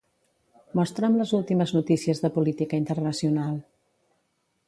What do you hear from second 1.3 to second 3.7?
últimes notícies de política internacional.